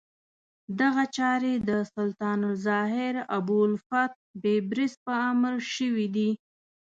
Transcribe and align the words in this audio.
دغه 0.79 1.03
چارې 1.15 1.53
د 1.69 1.69
سلطان 1.93 2.39
الظاهر 2.51 3.15
ابوالفتح 3.37 4.11
بیبرس 4.43 4.93
په 5.05 5.13
امر 5.31 5.53
شوې 5.75 6.07
دي. 6.15 6.29